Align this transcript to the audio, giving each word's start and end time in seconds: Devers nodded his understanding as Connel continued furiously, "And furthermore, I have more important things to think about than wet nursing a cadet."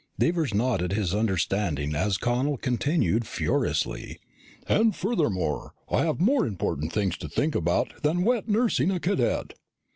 Devers 0.17 0.51
nodded 0.51 0.93
his 0.93 1.13
understanding 1.13 1.93
as 1.93 2.17
Connel 2.17 2.57
continued 2.57 3.27
furiously, 3.27 4.17
"And 4.67 4.95
furthermore, 4.95 5.75
I 5.91 6.01
have 6.05 6.19
more 6.19 6.47
important 6.47 6.91
things 6.91 7.15
to 7.17 7.29
think 7.29 7.53
about 7.53 8.01
than 8.01 8.23
wet 8.23 8.49
nursing 8.49 8.89
a 8.89 8.99
cadet." 8.99 9.53